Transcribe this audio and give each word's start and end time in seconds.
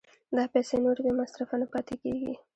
دا 0.35 0.43
پیسې 0.53 0.75
نورې 0.83 1.01
بې 1.05 1.11
مصرفه 1.19 1.55
نه 1.61 1.67
پاتې 1.73 1.95
کېږي 2.01 2.33